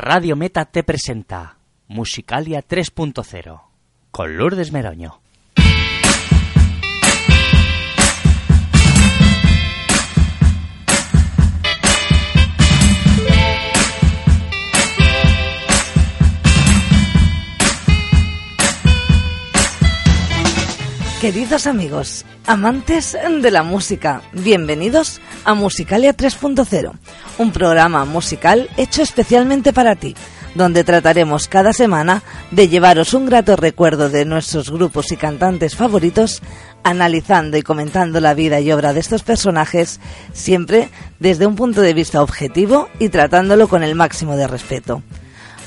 Radio 0.00 0.36
Meta 0.36 0.64
te 0.64 0.84
presenta 0.84 1.58
Musicalia 1.88 2.64
3.0 2.64 3.62
con 4.12 4.36
Lourdes 4.36 4.70
Meroño. 4.70 5.20
Queridos 21.20 21.66
amigos, 21.66 22.24
amantes 22.46 23.18
de 23.42 23.50
la 23.50 23.64
música, 23.64 24.22
bienvenidos 24.32 25.20
a 25.44 25.54
Musicalia 25.54 26.16
3.0, 26.16 26.92
un 27.38 27.50
programa 27.50 28.04
musical 28.04 28.70
hecho 28.76 29.02
especialmente 29.02 29.72
para 29.72 29.96
ti, 29.96 30.14
donde 30.54 30.84
trataremos 30.84 31.48
cada 31.48 31.72
semana 31.72 32.22
de 32.52 32.68
llevaros 32.68 33.14
un 33.14 33.26
grato 33.26 33.56
recuerdo 33.56 34.10
de 34.10 34.26
nuestros 34.26 34.70
grupos 34.70 35.10
y 35.10 35.16
cantantes 35.16 35.74
favoritos, 35.74 36.40
analizando 36.84 37.56
y 37.56 37.62
comentando 37.62 38.20
la 38.20 38.34
vida 38.34 38.60
y 38.60 38.70
obra 38.70 38.92
de 38.92 39.00
estos 39.00 39.24
personajes, 39.24 39.98
siempre 40.32 40.88
desde 41.18 41.46
un 41.46 41.56
punto 41.56 41.80
de 41.80 41.94
vista 41.94 42.22
objetivo 42.22 42.88
y 43.00 43.08
tratándolo 43.08 43.66
con 43.66 43.82
el 43.82 43.96
máximo 43.96 44.36
de 44.36 44.46
respeto. 44.46 45.02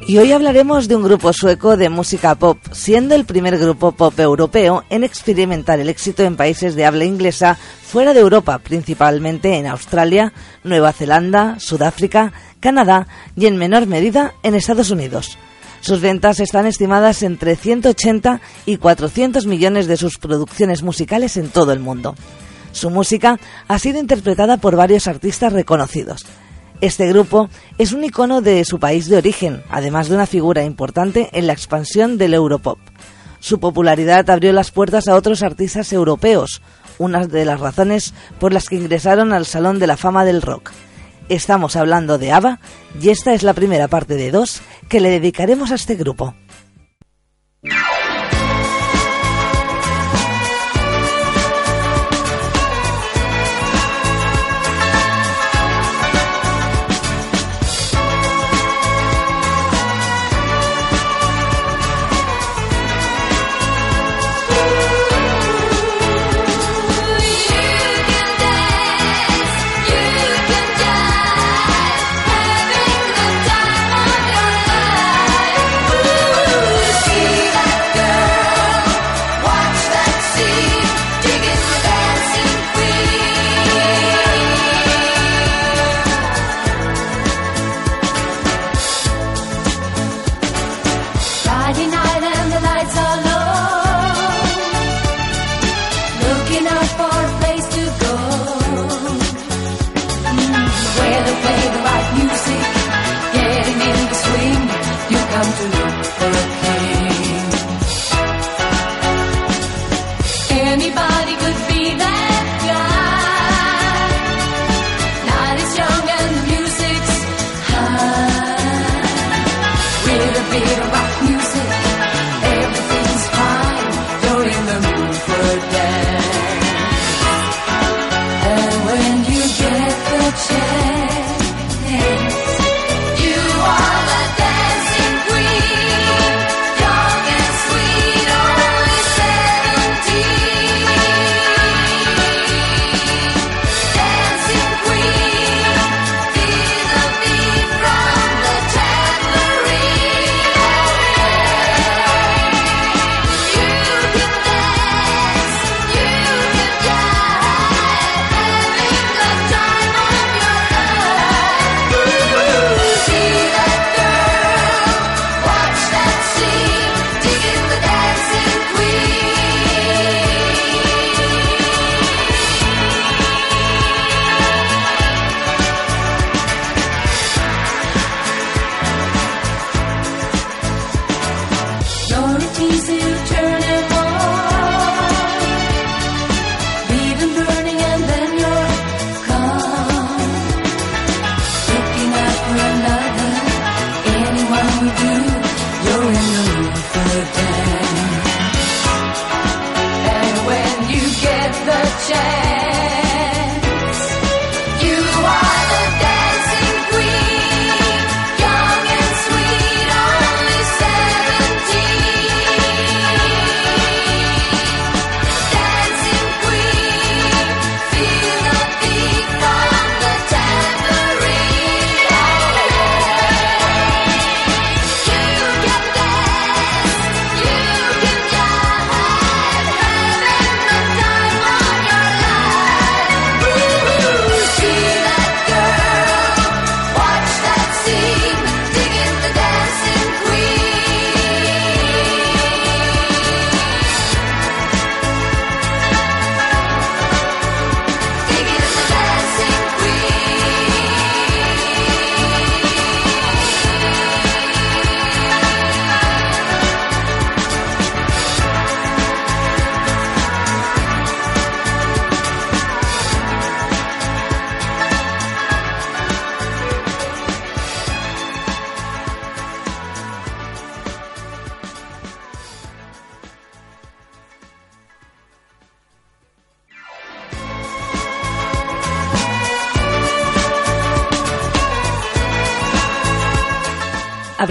Y 0.06 0.19
hoy 0.19 0.33
hablaremos 0.33 0.89
de 0.89 0.97
un 0.97 1.03
grupo 1.03 1.33
sueco 1.33 1.78
de 1.78 1.89
música 1.89 2.34
pop, 2.34 2.58
siendo 2.73 3.14
el 3.14 3.25
primer 3.25 3.56
grupo 3.58 3.92
pop 3.92 4.20
europeo 4.20 4.84
en 4.91 5.05
experimentar 5.05 5.80
el 5.80 5.89
éxito 5.89 6.23
en 6.23 6.36
países 6.36 6.75
de 6.75 6.84
habla 6.84 7.05
inglesa 7.05 7.56
fuera 7.83 8.12
de 8.12 8.20
Europa, 8.20 8.58
principalmente 8.58 9.56
en 9.56 9.67
Australia, 9.67 10.34
Nueva 10.64 10.92
Zelanda, 10.92 11.58
Sudáfrica, 11.58 12.34
Canadá 12.61 13.06
y 13.36 13.47
en 13.47 13.56
menor 13.56 13.86
medida 13.86 14.34
en 14.42 14.55
Estados 14.55 14.91
Unidos. 14.91 15.39
Sus 15.80 16.00
ventas 16.00 16.40
están 16.40 16.66
estimadas 16.66 17.22
entre 17.22 17.56
180 17.56 18.40
y 18.66 18.76
400 18.76 19.46
millones 19.46 19.86
de 19.86 19.96
sus 19.96 20.18
producciones 20.18 20.82
musicales 20.82 21.36
en 21.36 21.48
todo 21.48 21.72
el 21.72 21.78
mundo. 21.78 22.14
Su 22.72 22.90
música 22.90 23.38
ha 23.66 23.78
sido 23.78 23.98
interpretada 23.98 24.56
por 24.56 24.76
varios 24.76 25.06
artistas 25.06 25.52
reconocidos. 25.52 26.26
Este 26.80 27.08
grupo 27.08 27.48
es 27.76 27.92
un 27.92 28.04
icono 28.04 28.40
de 28.40 28.64
su 28.64 28.78
país 28.78 29.08
de 29.08 29.16
origen, 29.16 29.62
además 29.68 30.08
de 30.08 30.14
una 30.14 30.26
figura 30.26 30.62
importante 30.64 31.28
en 31.32 31.46
la 31.46 31.52
expansión 31.52 32.18
del 32.18 32.34
Europop. 32.34 32.78
Su 33.40 33.58
popularidad 33.58 34.28
abrió 34.30 34.52
las 34.52 34.70
puertas 34.70 35.08
a 35.08 35.16
otros 35.16 35.42
artistas 35.42 35.92
europeos, 35.92 36.62
una 36.98 37.27
de 37.27 37.44
las 37.44 37.61
razones 37.61 38.14
por 38.38 38.52
las 38.52 38.68
que 38.68 38.77
ingresaron 38.77 39.33
al 39.33 39.46
Salón 39.46 39.78
de 39.78 39.86
la 39.86 39.96
Fama 39.96 40.24
del 40.24 40.42
Rock. 40.42 40.72
Estamos 41.28 41.77
hablando 41.77 42.18
de 42.18 42.33
ABBA 42.33 42.58
y 43.00 43.11
esta 43.11 43.34
es 43.34 43.42
la 43.42 43.52
primera 43.52 43.89
parte 43.89 44.14
de 44.14 44.30
dos 44.30 44.62
que 44.89 45.00
le 45.00 45.11
dedicaremos 45.11 45.70
a 45.70 45.74
este 45.74 45.94
grupo. 45.94 46.34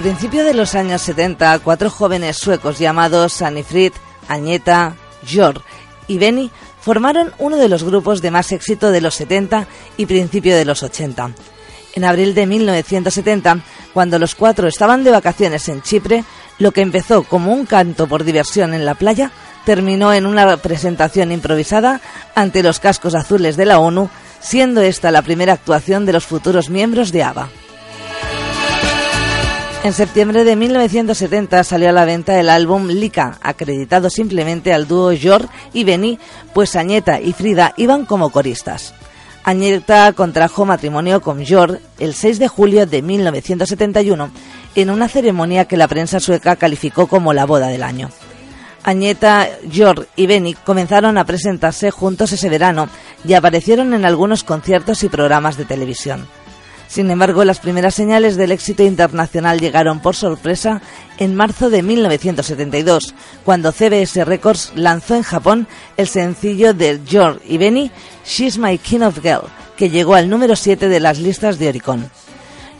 Principios 0.08 0.46
de 0.46 0.54
los 0.54 0.74
años 0.74 1.02
70, 1.02 1.58
cuatro 1.58 1.90
jóvenes 1.90 2.38
suecos 2.38 2.78
llamados 2.78 3.30
Sanifrid, 3.30 3.92
Agneta, 4.26 4.96
Jor 5.30 5.60
y 6.06 6.16
Benny 6.16 6.50
formaron 6.80 7.34
uno 7.38 7.58
de 7.58 7.68
los 7.68 7.84
grupos 7.84 8.22
de 8.22 8.30
más 8.30 8.50
éxito 8.52 8.90
de 8.90 9.02
los 9.02 9.16
70 9.16 9.66
y 9.98 10.06
principio 10.06 10.56
de 10.56 10.64
los 10.64 10.82
80. 10.82 11.32
En 11.94 12.04
abril 12.06 12.34
de 12.34 12.46
1970, 12.46 13.58
cuando 13.92 14.18
los 14.18 14.34
cuatro 14.34 14.66
estaban 14.66 15.04
de 15.04 15.10
vacaciones 15.10 15.68
en 15.68 15.82
Chipre, 15.82 16.24
lo 16.58 16.72
que 16.72 16.80
empezó 16.80 17.22
como 17.24 17.52
un 17.52 17.66
canto 17.66 18.06
por 18.06 18.24
diversión 18.24 18.72
en 18.72 18.86
la 18.86 18.94
playa 18.94 19.30
terminó 19.66 20.14
en 20.14 20.24
una 20.24 20.56
presentación 20.56 21.32
improvisada 21.32 22.00
ante 22.34 22.62
los 22.62 22.80
cascos 22.80 23.14
azules 23.14 23.58
de 23.58 23.66
la 23.66 23.78
ONU, 23.78 24.08
siendo 24.40 24.80
esta 24.80 25.10
la 25.10 25.20
primera 25.20 25.52
actuación 25.52 26.06
de 26.06 26.14
los 26.14 26.24
futuros 26.24 26.70
miembros 26.70 27.12
de 27.12 27.24
ABBA. 27.24 27.50
En 29.88 29.94
septiembre 29.94 30.44
de 30.44 30.54
1970 30.54 31.64
salió 31.64 31.88
a 31.88 31.92
la 31.92 32.04
venta 32.04 32.38
el 32.38 32.50
álbum 32.50 32.88
Lika, 32.88 33.38
acreditado 33.40 34.10
simplemente 34.10 34.74
al 34.74 34.86
dúo 34.86 35.14
Jor 35.18 35.48
y 35.72 35.84
Benny, 35.84 36.18
pues 36.52 36.76
Añeta 36.76 37.22
y 37.22 37.32
Frida 37.32 37.72
iban 37.78 38.04
como 38.04 38.28
coristas. 38.28 38.92
Añeta 39.44 40.12
contrajo 40.12 40.66
matrimonio 40.66 41.22
con 41.22 41.42
Jor 41.42 41.80
el 41.98 42.12
6 42.12 42.38
de 42.38 42.48
julio 42.48 42.84
de 42.84 43.00
1971 43.00 44.30
en 44.74 44.90
una 44.90 45.08
ceremonia 45.08 45.64
que 45.64 45.78
la 45.78 45.88
prensa 45.88 46.20
sueca 46.20 46.56
calificó 46.56 47.06
como 47.06 47.32
la 47.32 47.46
boda 47.46 47.68
del 47.68 47.82
año. 47.82 48.10
Añeta, 48.82 49.48
Jor 49.74 50.06
y 50.16 50.26
Benny 50.26 50.52
comenzaron 50.52 51.16
a 51.16 51.24
presentarse 51.24 51.90
juntos 51.90 52.30
ese 52.32 52.50
verano 52.50 52.90
y 53.26 53.32
aparecieron 53.32 53.94
en 53.94 54.04
algunos 54.04 54.44
conciertos 54.44 55.02
y 55.02 55.08
programas 55.08 55.56
de 55.56 55.64
televisión. 55.64 56.26
Sin 56.88 57.10
embargo, 57.10 57.44
las 57.44 57.60
primeras 57.60 57.94
señales 57.94 58.36
del 58.36 58.50
éxito 58.50 58.82
internacional 58.82 59.60
llegaron 59.60 60.00
por 60.00 60.16
sorpresa 60.16 60.80
en 61.18 61.34
marzo 61.34 61.68
de 61.68 61.82
1972, 61.82 63.14
cuando 63.44 63.72
CBS 63.72 64.24
Records 64.24 64.72
lanzó 64.74 65.14
en 65.14 65.22
Japón 65.22 65.68
el 65.98 66.08
sencillo 66.08 66.72
de 66.72 66.98
George 67.06 67.40
y 67.46 67.58
Benny, 67.58 67.90
She's 68.24 68.56
My 68.56 68.78
King 68.78 69.00
of 69.00 69.20
Girl, 69.20 69.42
que 69.76 69.90
llegó 69.90 70.14
al 70.14 70.30
número 70.30 70.56
7 70.56 70.88
de 70.88 70.98
las 70.98 71.18
listas 71.18 71.58
de 71.58 71.68
Oricon. 71.68 72.10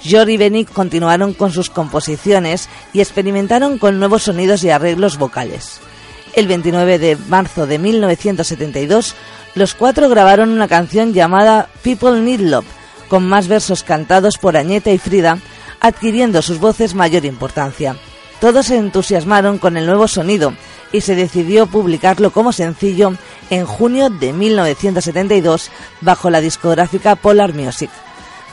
George 0.00 0.32
y 0.32 0.36
Benny 0.38 0.64
continuaron 0.64 1.34
con 1.34 1.52
sus 1.52 1.68
composiciones 1.68 2.70
y 2.94 3.00
experimentaron 3.00 3.78
con 3.78 3.98
nuevos 3.98 4.22
sonidos 4.22 4.64
y 4.64 4.70
arreglos 4.70 5.18
vocales. 5.18 5.80
El 6.34 6.46
29 6.46 6.98
de 6.98 7.16
marzo 7.28 7.66
de 7.66 7.78
1972, 7.78 9.14
los 9.54 9.74
cuatro 9.74 10.08
grabaron 10.08 10.50
una 10.50 10.68
canción 10.68 11.12
llamada 11.12 11.68
People 11.82 12.20
Need 12.20 12.40
Love, 12.40 12.77
con 13.08 13.26
más 13.26 13.48
versos 13.48 13.82
cantados 13.82 14.38
por 14.38 14.56
Añeta 14.56 14.90
y 14.90 14.98
Frida, 14.98 15.38
adquiriendo 15.80 16.42
sus 16.42 16.58
voces 16.58 16.94
mayor 16.94 17.24
importancia. 17.24 17.96
Todos 18.40 18.66
se 18.66 18.76
entusiasmaron 18.76 19.58
con 19.58 19.76
el 19.76 19.86
nuevo 19.86 20.06
sonido 20.06 20.52
y 20.92 21.00
se 21.00 21.16
decidió 21.16 21.66
publicarlo 21.66 22.30
como 22.30 22.52
sencillo 22.52 23.14
en 23.50 23.66
junio 23.66 24.10
de 24.10 24.32
1972 24.32 25.70
bajo 26.00 26.30
la 26.30 26.40
discográfica 26.40 27.16
Polar 27.16 27.54
Music. 27.54 27.90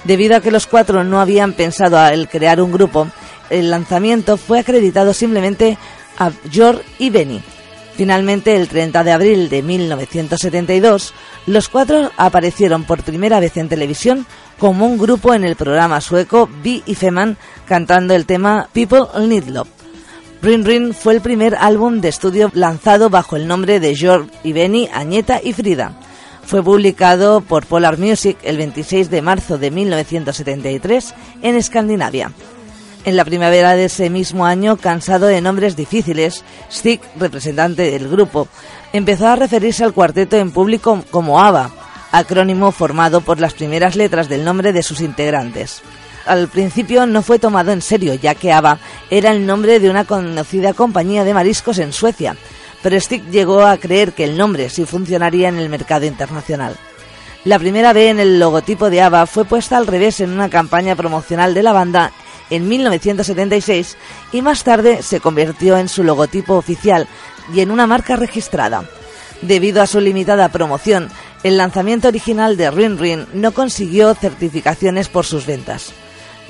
Debido 0.03 0.35
a 0.35 0.41
que 0.41 0.51
los 0.51 0.67
cuatro 0.67 1.03
no 1.03 1.19
habían 1.19 1.53
pensado 1.53 2.03
el 2.07 2.27
crear 2.27 2.61
un 2.61 2.71
grupo, 2.71 3.07
el 3.49 3.69
lanzamiento 3.69 4.37
fue 4.37 4.59
acreditado 4.59 5.13
simplemente 5.13 5.77
a 6.17 6.31
George 6.49 6.83
y 6.99 7.09
Benny. 7.09 7.43
Finalmente, 7.95 8.55
el 8.55 8.67
30 8.67 9.03
de 9.03 9.11
abril 9.11 9.49
de 9.49 9.61
1972, 9.61 11.13
los 11.45 11.69
cuatro 11.69 12.11
aparecieron 12.17 12.83
por 12.83 13.03
primera 13.03 13.39
vez 13.39 13.55
en 13.55 13.69
televisión 13.69 14.25
como 14.59 14.85
un 14.85 14.97
grupo 14.97 15.33
en 15.33 15.43
el 15.43 15.55
programa 15.55 16.01
sueco 16.01 16.49
Be 16.63 16.81
y 16.85 16.95
Feman 16.95 17.37
cantando 17.67 18.13
el 18.13 18.25
tema 18.25 18.69
People 18.73 19.07
Need 19.27 19.47
Love. 19.47 19.69
Rin 20.41 20.63
Rin 20.63 20.93
fue 20.93 21.13
el 21.13 21.21
primer 21.21 21.55
álbum 21.55 22.01
de 22.01 22.09
estudio 22.09 22.51
lanzado 22.53 23.09
bajo 23.09 23.35
el 23.35 23.47
nombre 23.47 23.79
de 23.79 23.95
George 23.95 24.29
y 24.43 24.53
Benny, 24.53 24.89
Añeta 24.93 25.41
y 25.43 25.53
Frida. 25.53 25.97
Fue 26.45 26.61
publicado 26.61 27.41
por 27.41 27.65
Polar 27.65 27.97
Music 27.97 28.37
el 28.43 28.57
26 28.57 29.09
de 29.09 29.21
marzo 29.23 29.57
de 29.57 29.71
1973 29.71 31.15
en 31.41 31.55
Escandinavia. 31.55 32.31
En 33.05 33.17
la 33.17 33.25
primavera 33.25 33.75
de 33.75 33.85
ese 33.85 34.09
mismo 34.09 34.45
año, 34.45 34.77
cansado 34.77 35.27
de 35.27 35.41
nombres 35.41 35.75
difíciles, 35.75 36.43
Stig, 36.71 37.01
representante 37.17 37.89
del 37.91 38.07
grupo, 38.07 38.47
empezó 38.93 39.27
a 39.27 39.35
referirse 39.35 39.83
al 39.83 39.93
cuarteto 39.93 40.37
en 40.37 40.51
público 40.51 41.03
como 41.11 41.39
ABBA, 41.39 41.71
acrónimo 42.17 42.71
formado 42.71 43.21
por 43.21 43.39
las 43.39 43.53
primeras 43.53 43.95
letras 43.95 44.29
del 44.29 44.43
nombre 44.43 44.73
de 44.73 44.83
sus 44.83 45.01
integrantes. 45.01 45.81
Al 46.25 46.47
principio 46.47 47.05
no 47.05 47.21
fue 47.21 47.39
tomado 47.39 47.71
en 47.71 47.81
serio, 47.81 48.13
ya 48.15 48.33
que 48.35 48.51
ABBA 48.51 48.79
era 49.09 49.31
el 49.31 49.45
nombre 49.45 49.79
de 49.79 49.89
una 49.89 50.05
conocida 50.05 50.73
compañía 50.73 51.23
de 51.23 51.33
mariscos 51.33 51.77
en 51.77 51.93
Suecia, 51.93 52.35
pero 52.81 52.99
Stick 52.99 53.29
llegó 53.29 53.61
a 53.61 53.77
creer 53.77 54.13
que 54.13 54.23
el 54.23 54.37
nombre 54.37 54.69
sí 54.69 54.85
funcionaría 54.85 55.49
en 55.49 55.57
el 55.57 55.69
mercado 55.69 56.05
internacional. 56.05 56.75
La 57.43 57.59
primera 57.59 57.93
B 57.93 58.09
en 58.09 58.19
el 58.19 58.39
logotipo 58.39 58.89
de 58.89 59.03
ABBA 59.03 59.27
fue 59.27 59.45
puesta 59.45 59.77
al 59.77 59.85
revés 59.85 60.19
en 60.19 60.31
una 60.31 60.49
campaña 60.49 60.95
promocional 60.95 61.53
de 61.53 61.61
la 61.61 61.73
banda 61.73 62.11
en 62.49 62.67
1976 62.67 63.97
y 64.31 64.41
más 64.41 64.63
tarde 64.63 65.03
se 65.03 65.19
convirtió 65.19 65.77
en 65.77 65.89
su 65.89 66.03
logotipo 66.03 66.55
oficial 66.55 67.07
y 67.53 67.61
en 67.61 67.69
una 67.69 67.85
marca 67.85 68.15
registrada. 68.15 68.85
Debido 69.41 69.81
a 69.81 69.87
su 69.87 69.99
limitada 69.99 70.49
promoción, 70.49 71.09
el 71.45 71.57
lanzamiento 71.57 72.07
original 72.07 72.57
de 72.57 72.71
Rin 72.71 72.97
Rin 72.97 73.27
no 73.33 73.51
consiguió 73.51 74.15
certificaciones 74.15 75.09
por 75.09 75.25
sus 75.25 75.45
ventas. 75.45 75.93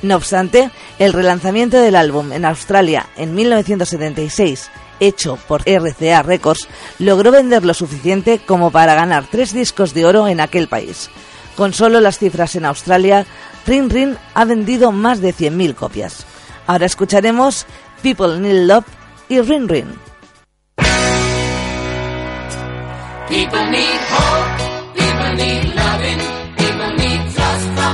No 0.01 0.15
obstante, 0.15 0.71
el 0.99 1.11
relanzamiento 1.11 1.75
del 1.81 1.97
álbum 1.97 2.31
en 2.31 2.45
Australia 2.45 3.05
en 3.17 3.35
1976, 3.35 4.69
hecho 5.01 5.37
por 5.49 5.63
RCA 5.67 6.23
Records, 6.23 6.69
logró 6.97 7.31
vender 7.31 7.65
lo 7.65 7.73
suficiente 7.73 8.39
como 8.39 8.71
para 8.71 8.95
ganar 8.95 9.25
tres 9.29 9.51
discos 9.51 9.93
de 9.93 10.05
oro 10.05 10.29
en 10.29 10.39
aquel 10.39 10.69
país. 10.69 11.09
Con 11.57 11.73
solo 11.73 11.99
las 11.99 12.17
cifras 12.17 12.55
en 12.55 12.63
Australia, 12.63 13.25
Rin 13.67 13.89
Rin 13.89 14.17
ha 14.33 14.45
vendido 14.45 14.93
más 14.93 15.19
de 15.19 15.33
100.000 15.33 15.75
copias. 15.75 16.25
Ahora 16.67 16.85
escucharemos 16.85 17.65
People 18.01 18.39
Need 18.39 18.65
Love 18.67 18.85
y 19.27 19.41
Rin 19.41 19.67
Rin. 19.67 19.87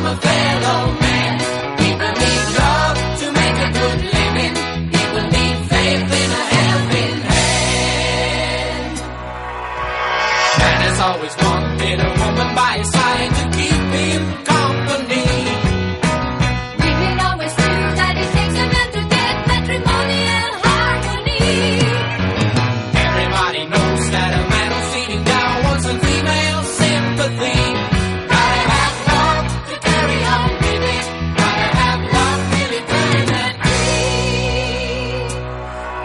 I'm 0.02 0.08
a 0.08 0.16
fan. 0.20 0.41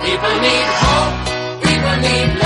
People 0.06 0.36
need 0.40 0.68
hope. 0.82 1.62
People 1.64 1.96
need 2.00 2.38
love. 2.38 2.45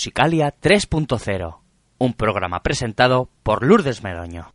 Musicalia 0.00 0.54
3.0, 0.58 1.58
un 1.98 2.14
programa 2.14 2.62
presentado 2.62 3.28
por 3.42 3.62
Lourdes 3.62 4.02
Meroño. 4.02 4.54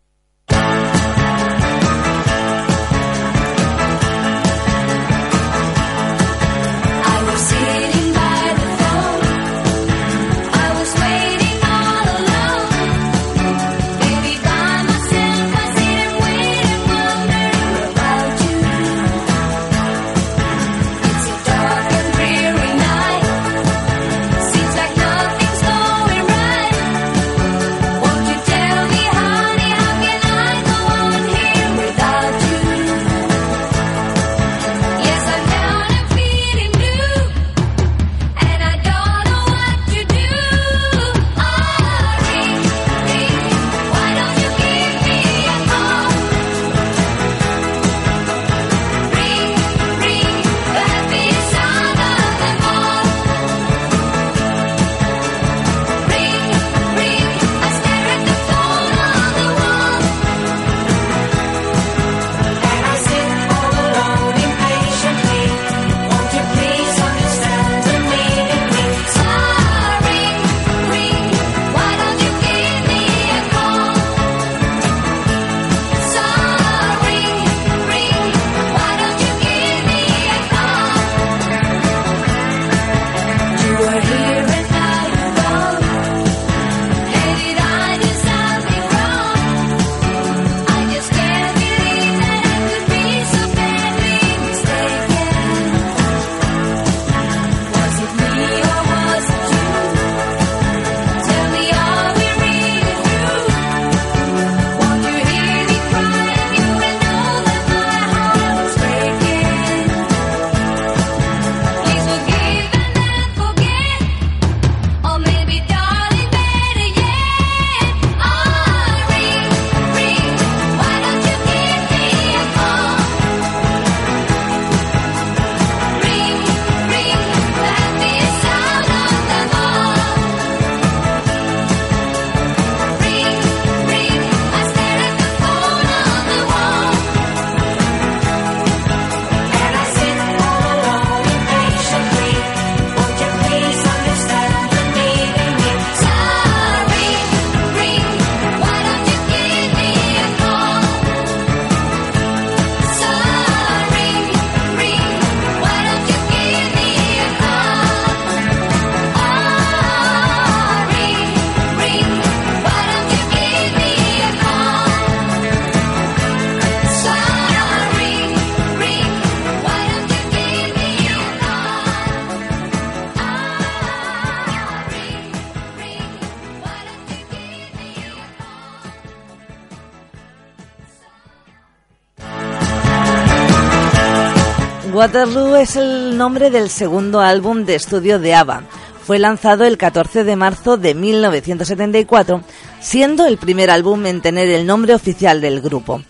Waterloo 184.95 185.57
es 185.57 185.75
el 185.75 186.17
nombre 186.17 186.49
del 186.49 186.69
segundo 186.69 187.19
álbum 187.19 187.65
de 187.65 187.75
estudio 187.75 188.17
de 188.17 188.33
ABBA. 188.33 188.63
Fue 189.05 189.19
lanzado 189.19 189.65
el 189.65 189.77
14 189.77 190.23
de 190.23 190.37
marzo 190.37 190.77
de 190.77 190.95
1974, 190.95 192.41
siendo 192.79 193.25
el 193.25 193.37
primer 193.37 193.69
álbum 193.71 194.05
en 194.05 194.21
tener 194.21 194.47
el 194.47 194.65
nombre 194.65 194.93
oficial 194.93 195.41
del 195.41 195.59
grupo. 195.59 196.01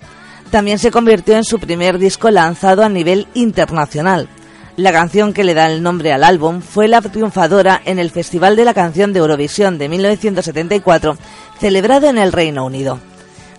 También 0.51 0.77
se 0.77 0.91
convirtió 0.91 1.35
en 1.35 1.45
su 1.45 1.57
primer 1.57 1.97
disco 1.97 2.29
lanzado 2.29 2.83
a 2.83 2.89
nivel 2.89 3.25
internacional. 3.33 4.29
La 4.77 4.91
canción 4.91 5.33
que 5.33 5.43
le 5.43 5.55
da 5.55 5.65
el 5.65 5.81
nombre 5.81 6.13
al 6.13 6.23
álbum 6.23 6.61
fue 6.61 6.87
la 6.87 7.01
triunfadora 7.01 7.81
en 7.85 7.97
el 7.97 8.11
Festival 8.11 8.55
de 8.55 8.65
la 8.65 8.75
Canción 8.75 9.13
de 9.13 9.19
Eurovisión 9.19 9.79
de 9.79 9.89
1974, 9.89 11.17
celebrado 11.59 12.07
en 12.07 12.19
el 12.19 12.31
Reino 12.31 12.63
Unido. 12.63 12.99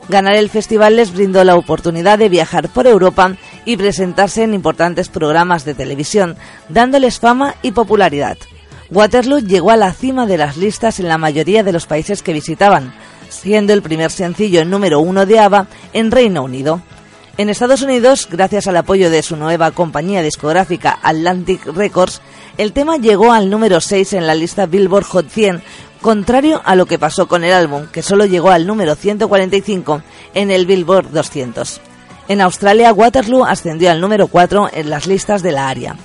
Ganar 0.09 0.37
el 0.37 0.51
festival 0.51 0.97
les 0.97 1.13
brindó 1.13 1.43
la 1.43 1.57
oportunidad 1.57 2.19
de 2.19 2.29
viajar 2.29 2.69
por 2.69 2.87
Europa 2.87 3.37
y 3.65 3.77
presentarse 3.77 4.45
en 4.45 4.55
importantes 4.55 5.09
programas 5.09 5.65
de 5.65 5.75
televisión, 5.75 6.37
dándoles 6.69 7.19
fama 7.19 7.57
y 7.63 7.73
popularidad. 7.73 8.39
Waterloo 8.91 9.41
llegó 9.41 9.73
a 9.73 9.77
la 9.77 9.93
cima 9.93 10.27
de 10.27 10.39
las 10.39 10.57
listas 10.57 11.01
en 11.01 11.09
la 11.09 11.19
mayoría 11.19 11.65
de 11.65 11.73
los 11.73 11.87
países 11.87 12.23
que 12.23 12.33
visitaban, 12.33 12.95
siendo 13.29 13.73
el 13.73 13.83
primer 13.83 14.13
sencillo 14.13 14.65
número 14.65 15.01
uno 15.01 15.27
de 15.27 15.41
ABBA 15.41 15.67
en 15.93 16.13
Reino 16.13 16.45
Unido. 16.45 16.83
En 17.37 17.51
Estados 17.51 17.83
Unidos, 17.83 18.29
gracias 18.31 18.69
al 18.69 18.77
apoyo 18.77 19.11
de 19.11 19.23
su 19.23 19.37
nueva 19.37 19.73
compañía 19.73 20.23
discográfica 20.23 20.99
Atlantic 21.03 21.67
Records, 21.67 22.23
el 22.57 22.73
tema 22.73 22.97
llegó 22.97 23.33
al 23.33 23.51
número 23.51 23.81
6 23.81 24.15
en 24.15 24.27
la 24.27 24.35
lista 24.35 24.67
Billboard 24.67 25.05
Hot 25.05 25.29
100 25.29 25.63
contrario 26.07 26.63
a 26.65 26.77
lo 26.77 26.87
que 26.87 27.01
pasó 27.01 27.27
con 27.27 27.43
el 27.43 27.53
álbum, 27.53 27.89
que 27.89 28.01
solo 28.01 28.27
llegó 28.27 28.53
al 28.53 28.65
número 28.65 28.95
145 28.95 30.03
en 30.35 30.53
el 30.53 30.65
Billboard 30.65 31.11
200. 31.11 31.81
En 32.29 32.41
Australia, 32.41 32.93
Waterloo 32.93 33.45
ascendió 33.45 33.91
al 33.91 34.01
número 34.01 34.29
4 34.29 34.71
en 34.73 34.89
las 34.89 35.09
listas 35.09 35.43
de 35.43 35.51
la 35.51 35.69
área. 35.69 35.97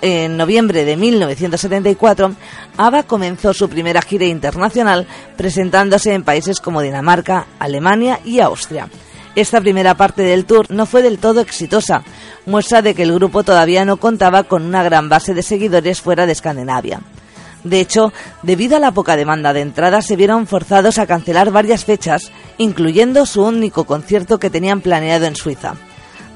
En 0.00 0.38
noviembre 0.38 0.86
de 0.86 0.96
1974, 0.96 2.32
ABBA 2.78 3.02
comenzó 3.02 3.52
su 3.52 3.68
primera 3.68 4.00
gira 4.00 4.24
internacional 4.24 5.06
presentándose 5.36 6.14
en 6.14 6.24
países 6.24 6.58
como 6.58 6.80
Dinamarca, 6.80 7.44
Alemania 7.58 8.20
y 8.24 8.40
Austria. 8.40 8.88
Esta 9.34 9.60
primera 9.60 9.94
parte 9.94 10.22
del 10.22 10.46
tour 10.46 10.70
no 10.70 10.86
fue 10.86 11.02
del 11.02 11.18
todo 11.18 11.42
exitosa, 11.42 12.02
muestra 12.46 12.80
de 12.80 12.94
que 12.94 13.02
el 13.02 13.12
grupo 13.12 13.44
todavía 13.44 13.84
no 13.84 13.98
contaba 13.98 14.44
con 14.44 14.62
una 14.62 14.82
gran 14.82 15.10
base 15.10 15.34
de 15.34 15.42
seguidores 15.42 16.00
fuera 16.00 16.24
de 16.24 16.32
Escandinavia. 16.32 17.02
De 17.64 17.80
hecho, 17.80 18.12
debido 18.42 18.76
a 18.76 18.80
la 18.80 18.92
poca 18.92 19.16
demanda 19.16 19.52
de 19.54 19.62
entradas, 19.62 20.06
se 20.06 20.16
vieron 20.16 20.46
forzados 20.46 20.98
a 20.98 21.06
cancelar 21.06 21.50
varias 21.50 21.84
fechas, 21.84 22.30
incluyendo 22.58 23.24
su 23.24 23.42
único 23.42 23.84
concierto 23.84 24.38
que 24.38 24.50
tenían 24.50 24.82
planeado 24.82 25.24
en 25.24 25.34
Suiza. 25.34 25.74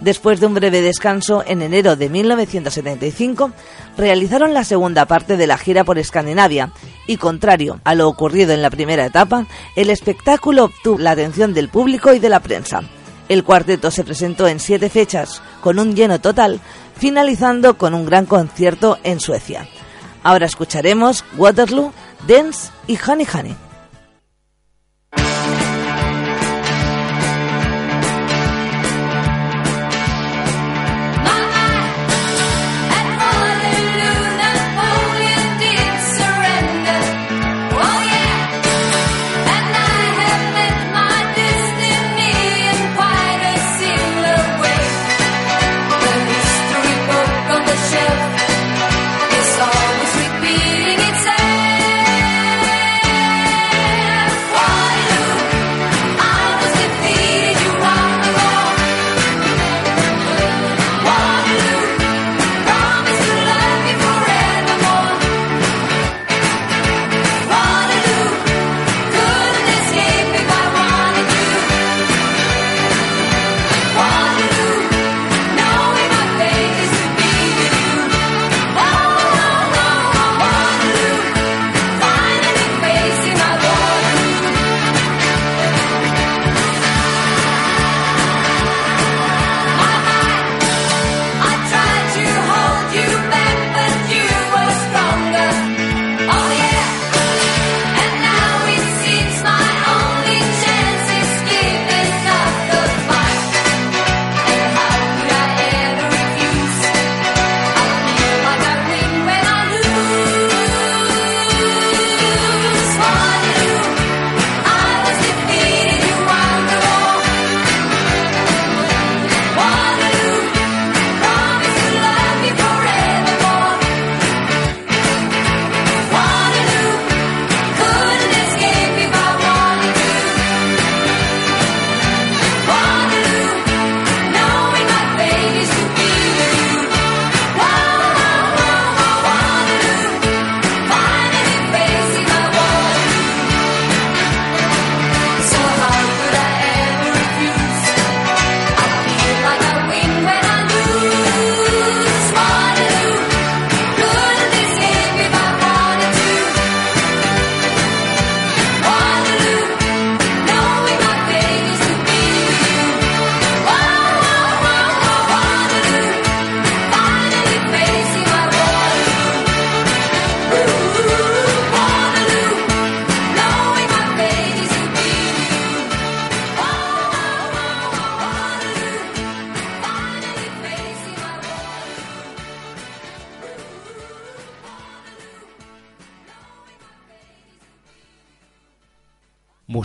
Después 0.00 0.38
de 0.38 0.46
un 0.46 0.54
breve 0.54 0.80
descanso, 0.80 1.42
en 1.44 1.60
enero 1.60 1.96
de 1.96 2.08
1975, 2.08 3.50
realizaron 3.96 4.54
la 4.54 4.62
segunda 4.64 5.06
parte 5.06 5.36
de 5.36 5.46
la 5.46 5.58
gira 5.58 5.84
por 5.84 5.98
Escandinavia 5.98 6.70
y, 7.06 7.16
contrario 7.16 7.80
a 7.84 7.94
lo 7.94 8.08
ocurrido 8.08 8.52
en 8.52 8.62
la 8.62 8.70
primera 8.70 9.04
etapa, 9.04 9.46
el 9.74 9.90
espectáculo 9.90 10.66
obtuvo 10.66 10.98
la 10.98 11.10
atención 11.10 11.52
del 11.52 11.68
público 11.68 12.14
y 12.14 12.20
de 12.20 12.28
la 12.28 12.40
prensa. 12.40 12.82
El 13.28 13.44
cuarteto 13.44 13.90
se 13.90 14.04
presentó 14.04 14.46
en 14.46 14.60
siete 14.60 14.88
fechas, 14.88 15.42
con 15.60 15.78
un 15.78 15.94
lleno 15.94 16.20
total, 16.20 16.60
finalizando 16.96 17.76
con 17.76 17.92
un 17.92 18.06
gran 18.06 18.24
concierto 18.24 18.98
en 19.02 19.20
Suecia. 19.20 19.68
Ahora 20.22 20.46
escucharemos 20.46 21.24
Waterloo 21.36 21.92
Dance 22.26 22.70
y 22.86 22.98
Honey 22.98 23.26
Honey. 23.32 23.67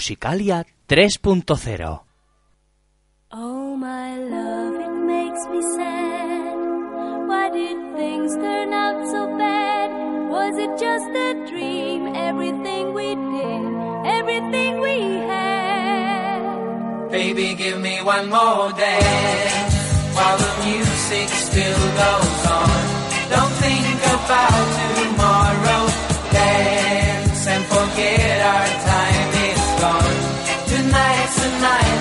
Musicalia 0.03 0.65
3.0 0.85 2.12
night 31.63 31.92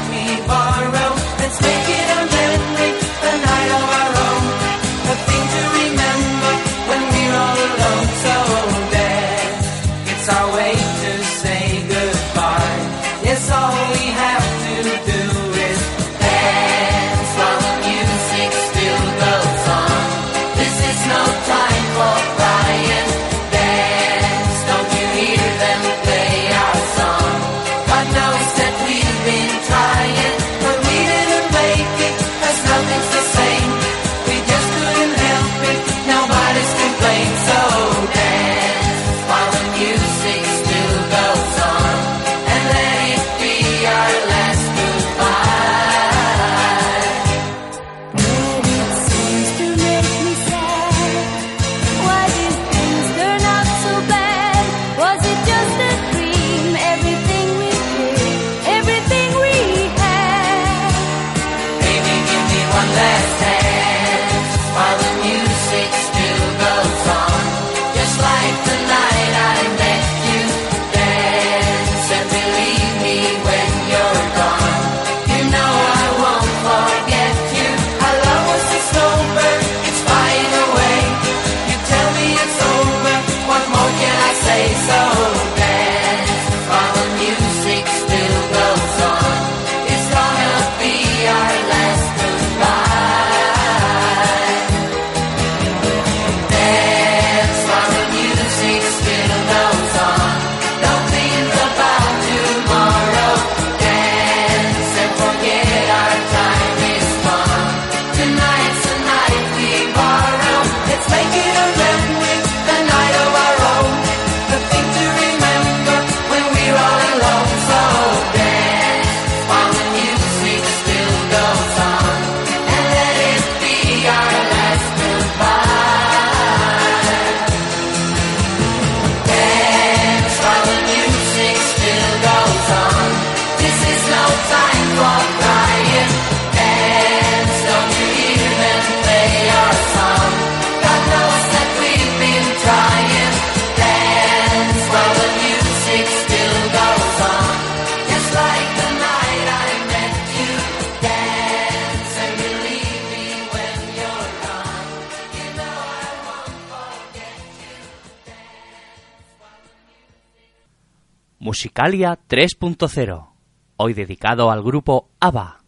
Musicalia 161.62 162.18
3.0, 162.28 163.28
hoy 163.76 163.94
dedicado 163.94 164.50
al 164.50 164.64
grupo 164.64 165.10
ABBA. 165.20 165.61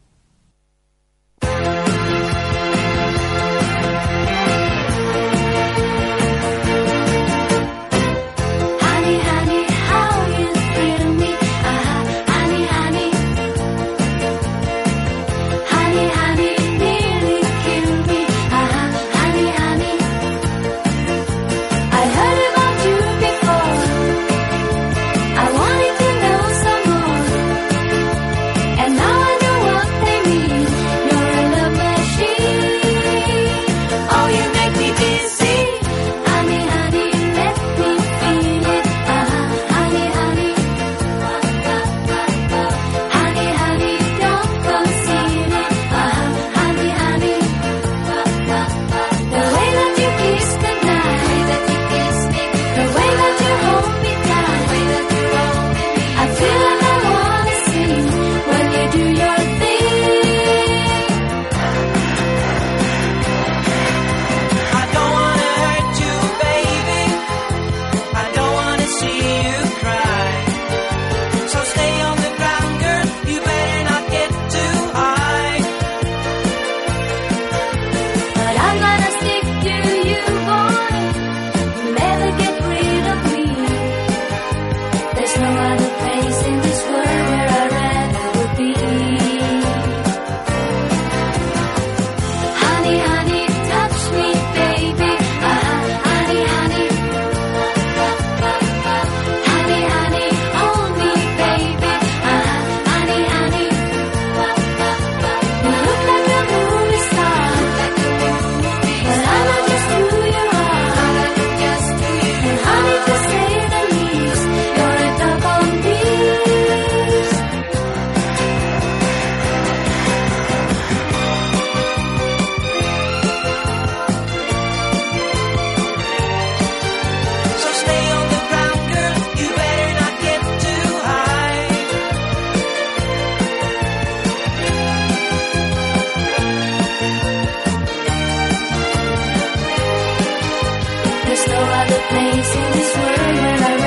No 141.49 141.61
other 141.81 142.01
place 142.11 142.51
in 142.57 142.73
this 142.73 142.97
world 142.97 143.37
where 143.43 143.63
I'd 143.71 143.84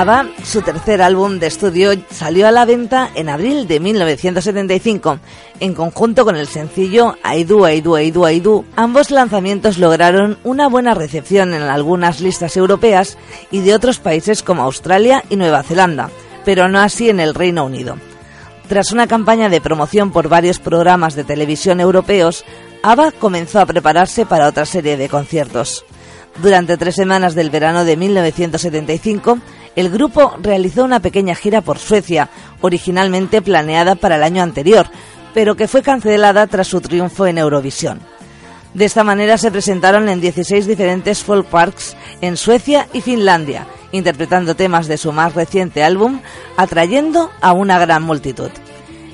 ABBA, 0.00 0.28
su 0.44 0.62
tercer 0.62 1.02
álbum 1.02 1.40
de 1.40 1.48
estudio, 1.48 1.90
salió 2.08 2.46
a 2.46 2.52
la 2.52 2.64
venta 2.64 3.10
en 3.16 3.28
abril 3.28 3.66
de 3.66 3.80
1975, 3.80 5.18
en 5.58 5.74
conjunto 5.74 6.24
con 6.24 6.36
el 6.36 6.46
sencillo 6.46 7.16
I 7.24 7.42
Do, 7.42 7.68
I 7.68 7.80
Do. 7.80 8.64
Ambos 8.76 9.10
lanzamientos 9.10 9.78
lograron 9.78 10.38
una 10.44 10.68
buena 10.68 10.94
recepción 10.94 11.52
en 11.52 11.62
algunas 11.62 12.20
listas 12.20 12.56
europeas 12.56 13.18
y 13.50 13.58
de 13.58 13.74
otros 13.74 13.98
países 13.98 14.44
como 14.44 14.62
Australia 14.62 15.24
y 15.30 15.34
Nueva 15.34 15.64
Zelanda, 15.64 16.10
pero 16.44 16.68
no 16.68 16.78
así 16.78 17.10
en 17.10 17.18
el 17.18 17.34
Reino 17.34 17.64
Unido. 17.64 17.96
Tras 18.68 18.92
una 18.92 19.08
campaña 19.08 19.48
de 19.48 19.60
promoción 19.60 20.12
por 20.12 20.28
varios 20.28 20.60
programas 20.60 21.16
de 21.16 21.24
televisión 21.24 21.80
europeos, 21.80 22.44
ABBA 22.84 23.10
comenzó 23.10 23.58
a 23.58 23.66
prepararse 23.66 24.26
para 24.26 24.46
otra 24.46 24.64
serie 24.64 24.96
de 24.96 25.08
conciertos. 25.08 25.84
Durante 26.40 26.76
tres 26.76 26.94
semanas 26.94 27.34
del 27.34 27.50
verano 27.50 27.84
de 27.84 27.96
1975, 27.96 29.38
el 29.76 29.90
grupo 29.90 30.34
realizó 30.40 30.84
una 30.84 31.00
pequeña 31.00 31.34
gira 31.34 31.60
por 31.60 31.78
Suecia, 31.78 32.28
originalmente 32.60 33.42
planeada 33.42 33.94
para 33.94 34.16
el 34.16 34.22
año 34.22 34.42
anterior, 34.42 34.86
pero 35.34 35.56
que 35.56 35.68
fue 35.68 35.82
cancelada 35.82 36.46
tras 36.46 36.68
su 36.68 36.80
triunfo 36.80 37.26
en 37.26 37.38
Eurovisión. 37.38 38.00
De 38.74 38.84
esta 38.84 39.02
manera 39.02 39.38
se 39.38 39.50
presentaron 39.50 40.08
en 40.08 40.20
16 40.20 40.66
diferentes 40.66 41.22
folk 41.22 41.46
parks 41.46 41.96
en 42.20 42.36
Suecia 42.36 42.86
y 42.92 43.00
Finlandia, 43.00 43.66
interpretando 43.92 44.54
temas 44.54 44.86
de 44.88 44.98
su 44.98 45.12
más 45.12 45.34
reciente 45.34 45.82
álbum, 45.82 46.20
atrayendo 46.56 47.30
a 47.40 47.52
una 47.52 47.78
gran 47.78 48.02
multitud. 48.02 48.50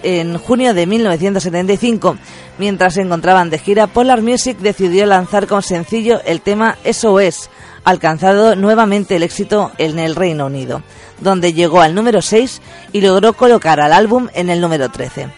En 0.02 0.36
junio 0.36 0.74
de 0.74 0.86
1975, 0.86 2.18
mientras 2.58 2.94
se 2.94 3.00
encontraban 3.00 3.48
de 3.48 3.58
gira, 3.58 3.86
Polar 3.86 4.20
Music 4.20 4.58
decidió 4.58 5.06
lanzar 5.06 5.46
con 5.46 5.62
sencillo 5.62 6.20
el 6.26 6.42
tema 6.42 6.76
SOS, 6.84 7.48
alcanzado 7.84 8.56
nuevamente 8.56 9.16
el 9.16 9.22
éxito 9.22 9.70
en 9.78 9.98
el 9.98 10.16
Reino 10.16 10.46
Unido, 10.46 10.82
donde 11.20 11.52
llegó 11.52 11.80
al 11.80 11.94
número 11.94 12.22
6 12.22 12.60
y 12.92 13.00
logró 13.00 13.34
colocar 13.34 13.80
al 13.80 13.92
álbum 13.92 14.28
en 14.34 14.50
el 14.50 14.60
número 14.60 14.90
13. 14.90 15.28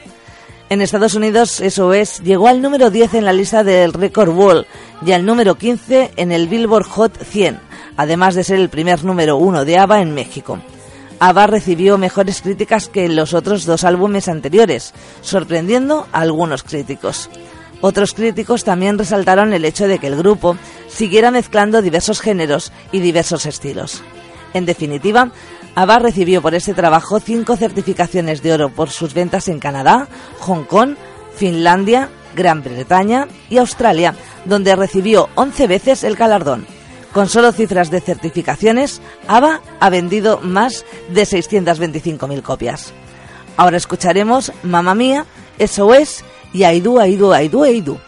En 0.68 0.80
Estados 0.80 1.14
Unidos, 1.14 1.62
SOS 1.64 2.22
llegó 2.22 2.48
al 2.48 2.61
número 2.61 2.90
10 2.90 3.14
en 3.14 3.24
la 3.24 3.32
lista 3.32 3.62
del 3.62 3.92
Record 3.92 4.30
Wall 4.30 4.66
y 5.04 5.12
al 5.12 5.24
número 5.24 5.54
15 5.54 6.12
en 6.16 6.32
el 6.32 6.48
Billboard 6.48 6.87
Hot 6.87 7.22
100, 7.22 7.61
además 7.96 8.35
de 8.35 8.42
ser 8.42 8.59
el 8.59 8.68
primer 8.68 9.04
número 9.04 9.37
1 9.37 9.64
de 9.64 9.78
ABBA 9.78 10.02
en 10.02 10.14
México. 10.14 10.59
ABBA 11.20 11.46
recibió 11.46 11.98
mejores 11.98 12.42
críticas 12.42 12.88
que 12.88 13.09
los 13.09 13.32
otros 13.32 13.64
dos 13.64 13.85
álbumes 13.85 14.28
anteriores, 14.28 14.92
sorprendiendo 15.22 16.06
a 16.12 16.20
algunos 16.20 16.62
críticos. 16.62 17.30
Otros 17.80 18.14
críticos 18.14 18.64
también 18.64 18.98
resaltaron 18.98 19.52
el 19.52 19.64
hecho 19.64 19.86
de 19.86 19.98
que 19.98 20.06
el 20.06 20.16
grupo 20.16 20.56
siguiera 20.88 21.30
mezclando 21.30 21.82
diversos 21.82 22.20
géneros 22.20 22.72
y 22.92 23.00
diversos 23.00 23.46
estilos. 23.46 24.02
En 24.54 24.64
definitiva, 24.64 25.30
ABBA 25.74 25.98
recibió 25.98 26.40
por 26.40 26.54
este 26.54 26.72
trabajo 26.72 27.20
cinco 27.20 27.56
certificaciones 27.56 28.42
de 28.42 28.54
oro 28.54 28.70
por 28.70 28.88
sus 28.88 29.12
ventas 29.12 29.48
en 29.48 29.58
Canadá, 29.58 30.08
Hong 30.40 30.64
Kong, 30.64 30.96
Finlandia, 31.36 32.08
Gran 32.34 32.62
Bretaña 32.62 33.28
y 33.50 33.58
Australia, 33.58 34.14
donde 34.46 34.74
recibió 34.74 35.28
11 35.34 35.66
veces 35.66 36.04
el 36.04 36.16
galardón. 36.16 36.66
Con 37.12 37.28
solo 37.28 37.52
cifras 37.52 37.90
de 37.90 38.00
certificaciones, 38.00 39.02
ABBA 39.28 39.60
ha 39.80 39.90
vendido 39.90 40.40
más 40.40 40.84
de 41.10 41.22
625.000 41.22 42.42
copias. 42.42 42.92
Ahora 43.58 43.76
escucharemos 43.76 44.52
Mamma 44.62 44.94
Mía, 44.94 45.26
SOS 45.58 46.24
E 46.56 46.64
aí 46.64 46.80
do, 46.80 46.98
aí 46.98 47.18
do, 47.18 47.32
aí 47.32 47.50
do, 47.50 47.62
aí 47.62 47.82
do. 47.82 48.00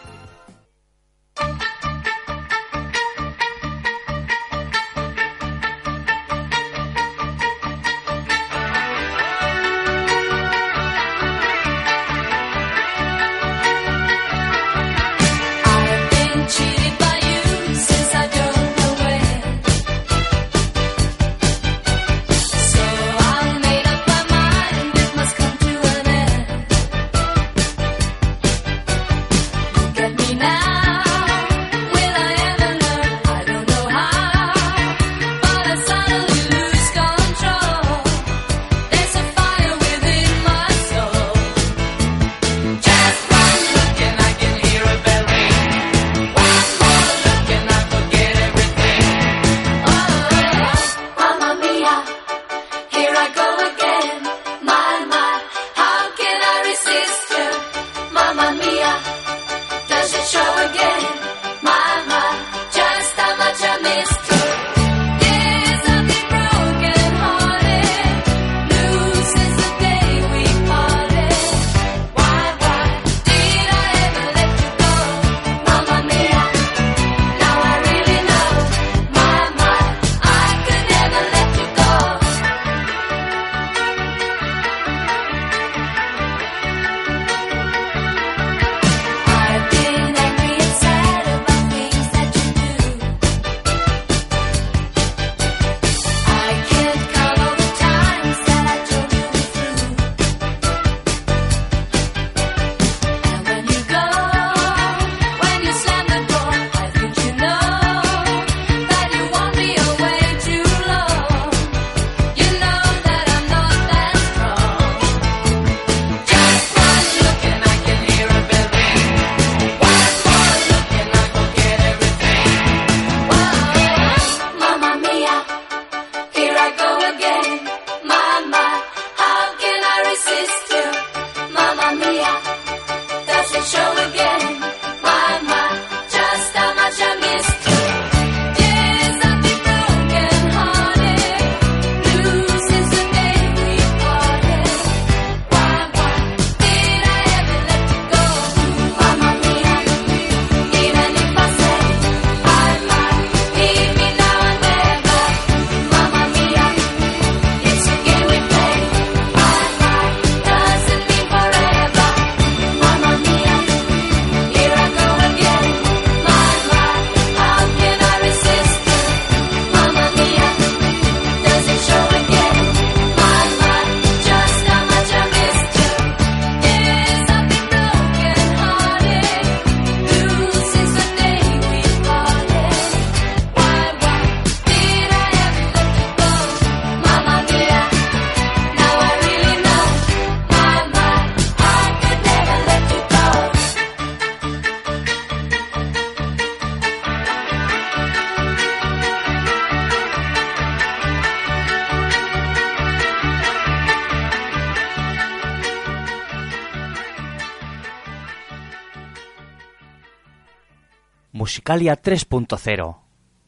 Musicalia 211.69 212.01
3.0, 212.01 212.97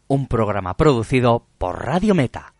un 0.05 0.27
programa 0.27 0.77
producido 0.77 1.47
por 1.57 1.83
Radio 1.83 2.13
Meta. 2.13 2.53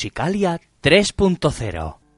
Musicalia 0.00 0.58
3.0 0.80 2.09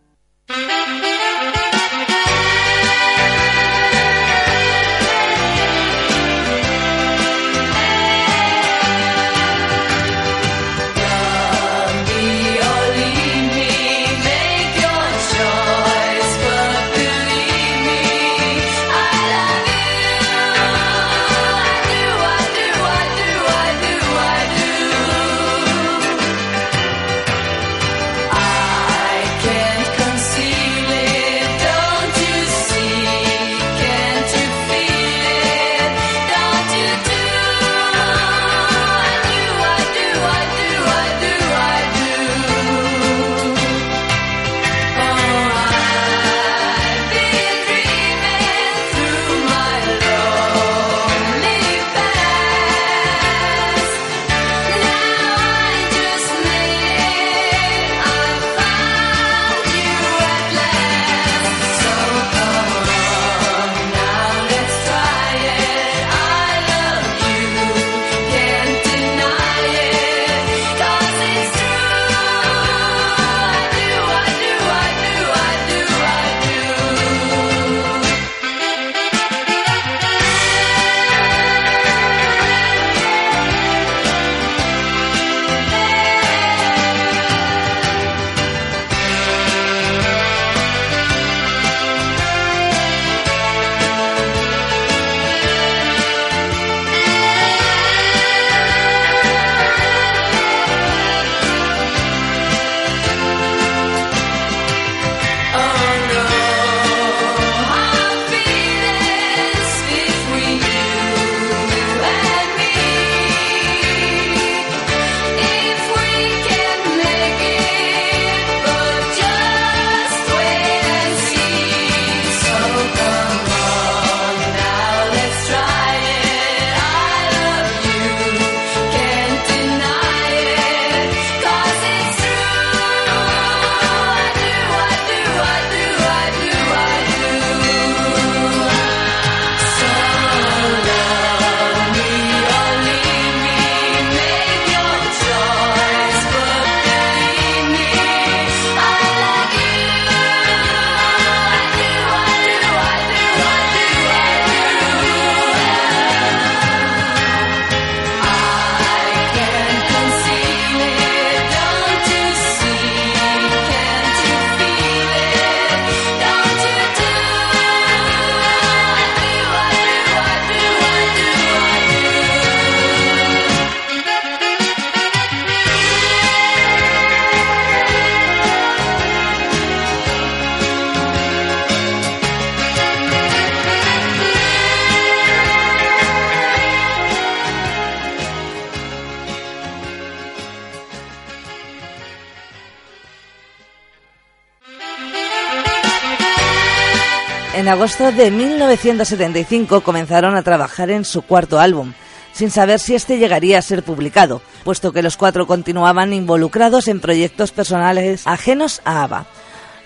En 197.62 197.68
agosto 197.68 198.10
de 198.10 198.32
1975 198.32 199.82
comenzaron 199.82 200.34
a 200.34 200.42
trabajar 200.42 200.90
en 200.90 201.04
su 201.04 201.22
cuarto 201.22 201.60
álbum, 201.60 201.92
sin 202.32 202.50
saber 202.50 202.80
si 202.80 202.96
este 202.96 203.18
llegaría 203.18 203.56
a 203.56 203.62
ser 203.62 203.84
publicado, 203.84 204.42
puesto 204.64 204.92
que 204.92 205.00
los 205.00 205.16
cuatro 205.16 205.46
continuaban 205.46 206.12
involucrados 206.12 206.88
en 206.88 206.98
proyectos 206.98 207.52
personales 207.52 208.26
ajenos 208.26 208.82
a 208.84 209.04
ABBA. 209.04 209.26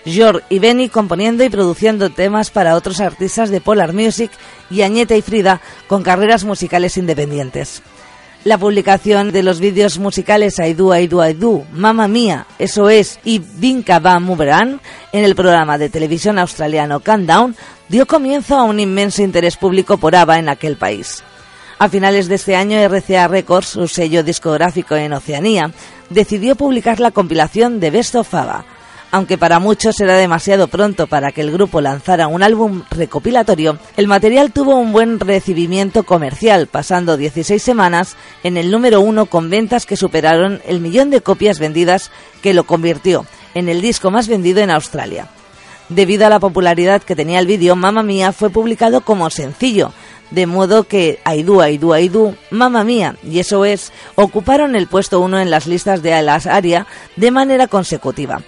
George 0.05 0.43
y 0.49 0.57
Benny 0.57 0.89
componiendo 0.89 1.43
y 1.43 1.49
produciendo 1.49 2.09
temas 2.09 2.49
para 2.49 2.75
otros 2.75 2.99
artistas 2.99 3.51
de 3.51 3.61
Polar 3.61 3.93
Music 3.93 4.31
y 4.71 4.81
Añeta 4.81 5.15
y 5.15 5.21
Frida 5.21 5.61
con 5.85 6.01
carreras 6.01 6.45
musicales 6.45 6.97
independientes. 6.97 7.83
La 8.47 8.57
publicación 8.57 9.33
de 9.33 9.43
los 9.43 9.59
vídeos 9.59 9.99
musicales 9.99 10.55
Do, 10.77 10.95
I 10.97 11.07
Do, 11.07 11.65
Mamma 11.73 12.07
Mía, 12.07 12.47
Eso 12.57 12.89
Es 12.89 13.19
y 13.25 13.39
Vinca 13.39 13.99
Va 13.99 14.21
Moverán 14.21 14.79
en 15.11 15.25
el 15.25 15.35
programa 15.35 15.77
de 15.77 15.89
televisión 15.89 16.39
australiano 16.39 17.01
Countdown 17.01 17.57
dio 17.89 18.05
comienzo 18.05 18.55
a 18.55 18.63
un 18.63 18.79
inmenso 18.79 19.21
interés 19.21 19.57
público 19.57 19.97
por 19.97 20.15
ABBA 20.15 20.39
en 20.39 20.47
aquel 20.47 20.77
país. 20.77 21.25
A 21.77 21.89
finales 21.89 22.29
de 22.29 22.35
este 22.35 22.55
año, 22.55 22.79
RCA 22.87 23.27
Records, 23.27 23.67
su 23.67 23.85
sello 23.89 24.23
discográfico 24.23 24.95
en 24.95 25.11
Oceanía, 25.11 25.69
decidió 26.09 26.55
publicar 26.55 27.01
la 27.01 27.11
compilación 27.11 27.81
de 27.81 27.91
Best 27.91 28.15
of 28.15 28.33
ABBA. 28.33 28.76
Aunque 29.09 29.37
para 29.37 29.59
muchos 29.59 29.99
era 30.01 30.15
demasiado 30.15 30.67
pronto 30.67 31.07
para 31.07 31.31
que 31.31 31.39
el 31.39 31.51
grupo 31.51 31.79
lanzara 31.79 32.27
un 32.27 32.43
álbum 32.43 32.83
recopilatorio, 32.91 33.77
el 33.95 34.07
material 34.07 34.51
tuvo 34.51 34.75
un 34.75 34.91
buen 34.91 35.21
recibimiento 35.21 36.03
comercial, 36.03 36.67
pasando 36.67 37.15
16 37.15 37.63
semanas 37.63 38.17
en 38.43 38.57
el 38.57 38.69
número 38.69 38.99
uno 38.99 39.25
con 39.27 39.49
ventas 39.49 39.85
que 39.85 39.95
superaron 39.95 40.61
el 40.67 40.81
millón 40.81 41.09
de 41.09 41.21
copias 41.21 41.57
vendidas, 41.57 42.11
que 42.41 42.53
lo 42.53 42.65
convirtió 42.65 43.25
en 43.53 43.69
el 43.69 43.81
disco 43.81 44.11
más 44.11 44.27
vendido 44.27 44.59
en 44.59 44.71
Australia. 44.71 45.29
Debido 45.87 46.25
a 46.25 46.29
la 46.29 46.41
popularidad 46.41 47.01
que 47.01 47.15
tenía 47.15 47.39
el 47.39 47.47
vídeo, 47.47 47.77
Mamma 47.77 48.03
Mía 48.03 48.33
fue 48.33 48.49
publicado 48.49 49.01
como 49.01 49.29
sencillo, 49.29 49.93
de 50.31 50.45
modo 50.47 50.83
que 50.83 51.19
Do, 51.45 51.65
I 51.65 52.09
Do, 52.09 52.35
Mamma 52.51 52.83
Mía 52.83 53.15
y 53.23 53.39
Eso 53.39 53.63
Es 53.63 53.93
ocuparon 54.15 54.75
el 54.75 54.87
puesto 54.87 55.21
uno 55.21 55.39
en 55.39 55.49
las 55.49 55.65
listas 55.65 56.03
de 56.03 56.21
las 56.21 56.45
ARIA 56.45 56.85
de 57.15 57.31
manera 57.31 57.67
consecutiva. 57.67 58.41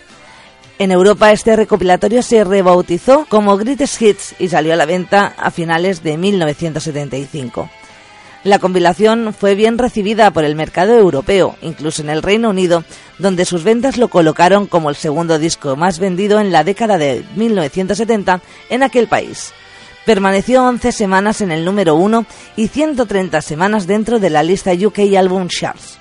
En 0.79 0.91
Europa 0.91 1.33
este 1.33 1.57
recopilatorio 1.57 2.21
se 2.21 2.41
rebautizó 2.45 3.25
como 3.27 3.57
Greatest 3.57 4.01
Hits 4.01 4.35
y 4.39 4.47
salió 4.47 4.71
a 4.71 4.77
la 4.77 4.85
venta 4.85 5.33
a 5.37 5.51
finales 5.51 6.03
de 6.03 6.17
1975. 6.17 7.69
La 8.45 8.59
compilación 8.59 9.35
fue 9.37 9.55
bien 9.55 9.77
recibida 9.77 10.31
por 10.31 10.45
el 10.45 10.55
mercado 10.55 10.97
europeo, 10.97 11.57
incluso 11.61 12.01
en 12.01 12.09
el 12.09 12.23
Reino 12.23 12.49
Unido, 12.49 12.85
donde 13.17 13.43
sus 13.43 13.65
ventas 13.65 13.97
lo 13.97 14.07
colocaron 14.07 14.67
como 14.67 14.89
el 14.89 14.95
segundo 14.95 15.37
disco 15.37 15.75
más 15.75 15.99
vendido 15.99 16.39
en 16.39 16.53
la 16.53 16.63
década 16.63 16.97
de 16.97 17.25
1970 17.35 18.39
en 18.69 18.81
aquel 18.81 19.07
país. 19.07 19.51
Permaneció 20.05 20.63
11 20.63 20.93
semanas 20.93 21.41
en 21.41 21.51
el 21.51 21.65
número 21.65 21.95
1 21.95 22.25
y 22.55 22.69
130 22.69 23.41
semanas 23.41 23.85
dentro 23.85 24.19
de 24.19 24.29
la 24.29 24.43
lista 24.43 24.71
UK 24.71 24.99
Album 25.17 25.49
Charts. 25.49 25.98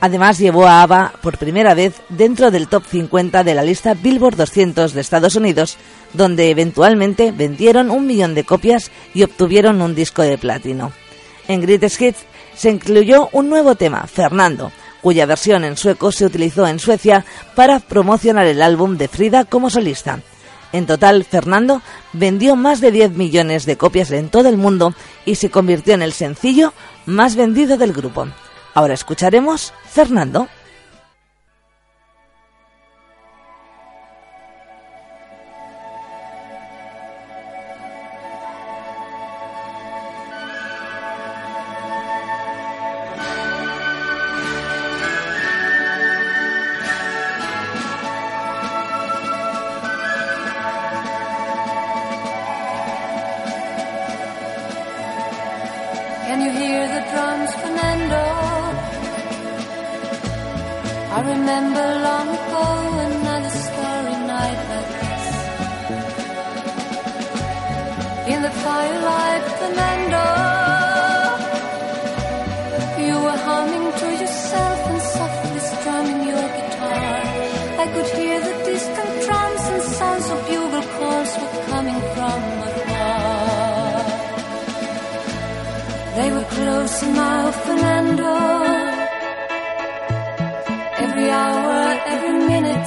Además 0.00 0.38
llevó 0.38 0.66
a 0.66 0.82
ABBA 0.82 1.14
por 1.22 1.38
primera 1.38 1.74
vez 1.74 1.94
dentro 2.10 2.50
del 2.50 2.68
top 2.68 2.84
50 2.84 3.42
de 3.44 3.54
la 3.54 3.62
lista 3.62 3.94
Billboard 3.94 4.36
200 4.36 4.92
de 4.92 5.00
Estados 5.00 5.36
Unidos, 5.36 5.78
donde 6.12 6.50
eventualmente 6.50 7.32
vendieron 7.32 7.90
un 7.90 8.06
millón 8.06 8.34
de 8.34 8.44
copias 8.44 8.90
y 9.14 9.22
obtuvieron 9.22 9.80
un 9.80 9.94
disco 9.94 10.22
de 10.22 10.36
platino. 10.36 10.92
En 11.48 11.62
Greatest 11.62 12.00
Hits 12.00 12.18
se 12.54 12.70
incluyó 12.70 13.30
un 13.32 13.48
nuevo 13.48 13.74
tema, 13.74 14.06
Fernando, 14.06 14.70
cuya 15.00 15.24
versión 15.24 15.64
en 15.64 15.76
sueco 15.76 16.12
se 16.12 16.26
utilizó 16.26 16.66
en 16.66 16.78
Suecia 16.78 17.24
para 17.54 17.80
promocionar 17.80 18.46
el 18.46 18.60
álbum 18.60 18.96
de 18.98 19.08
Frida 19.08 19.44
como 19.44 19.70
solista. 19.70 20.20
En 20.72 20.84
total, 20.84 21.24
Fernando 21.24 21.80
vendió 22.12 22.56
más 22.56 22.80
de 22.80 22.90
10 22.90 23.12
millones 23.12 23.64
de 23.64 23.76
copias 23.76 24.10
en 24.10 24.28
todo 24.28 24.48
el 24.48 24.56
mundo 24.56 24.94
y 25.24 25.36
se 25.36 25.50
convirtió 25.50 25.94
en 25.94 26.02
el 26.02 26.12
sencillo 26.12 26.74
más 27.06 27.36
vendido 27.36 27.78
del 27.78 27.92
grupo. 27.92 28.26
Ahora 28.74 28.92
escucharemos 28.92 29.72
Fernando. 29.96 30.46
I 61.16 61.20
remember 61.22 61.86
long 62.08 62.28
ago 62.38 62.64
another 63.08 63.52
starry 63.64 64.16
night 64.32 64.60
like 64.72 64.90
this. 65.00 65.24
In 68.32 68.38
the 68.46 68.52
firelight, 68.64 69.44
the 69.46 69.54
Fernando, 69.60 70.26
you 73.06 73.14
were 73.24 73.40
humming 73.48 73.88
to 74.00 74.08
yourself 74.22 74.78
and 74.90 75.00
softly 75.16 75.60
strumming 75.72 76.20
your 76.32 76.46
guitar. 76.56 77.16
I 77.82 77.86
could 77.94 78.08
hear 78.18 78.38
the 78.48 78.54
distant 78.68 79.12
drums 79.24 79.64
and 79.72 79.82
sounds 79.98 80.26
of 80.34 80.38
bugle 80.48 80.86
calls 80.96 81.30
were 81.40 81.56
coming 81.72 82.00
from 82.14 82.40
afar. 82.68 83.56
They 86.16 86.28
were 86.30 86.48
close 86.56 87.02
now, 87.24 87.50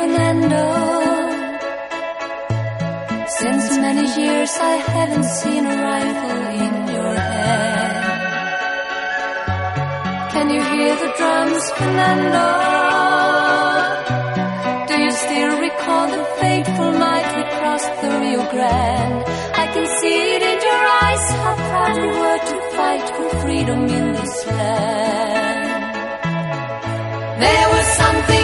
Fernando. 0.00 0.64
Since 3.40 3.64
many 3.86 4.06
years 4.20 4.52
I 4.72 4.74
haven't 4.94 5.28
seen 5.40 5.62
a 5.74 5.76
rifle 5.90 6.42
in 6.64 6.74
your 6.96 7.14
hand. 7.32 7.98
Can 10.32 10.46
you 10.54 10.62
hear 10.72 10.92
the 11.04 11.10
drums, 11.18 11.64
Fernando? 11.78 12.48
Do 14.88 14.94
you 15.04 15.12
still 15.24 15.52
recall 15.68 16.06
the 16.16 16.24
fateful 16.40 16.92
night 17.06 17.26
we 17.36 17.42
crossed 17.56 17.92
the 18.00 18.10
Rio 18.22 18.42
Grande? 18.54 19.22
I 19.62 19.66
can 19.74 19.86
see 19.98 20.18
it 20.34 20.42
in 20.52 20.58
your 20.68 20.82
eyes 21.04 21.24
how 21.42 21.54
proud 21.68 21.94
you 22.02 22.10
were 22.22 22.40
to 22.50 22.56
fight 22.76 23.06
for 23.16 23.28
freedom 23.42 23.80
in 23.98 24.06
this 24.18 24.36
land. 24.46 25.82
There 27.44 27.68
was 27.74 27.86
something 28.02 28.39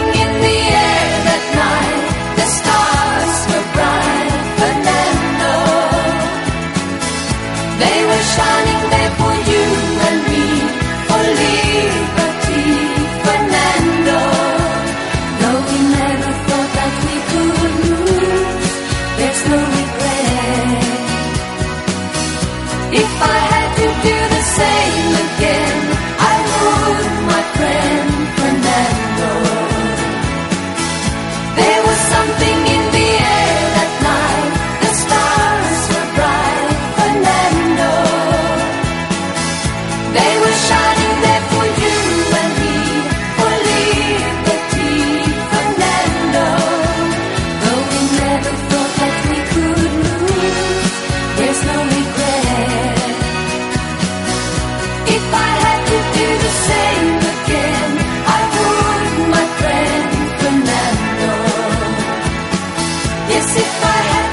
I 63.69 64.01
had 64.11 64.26